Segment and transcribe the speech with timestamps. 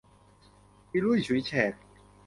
[0.91, 1.73] อีลุ่ยฉุยแฉก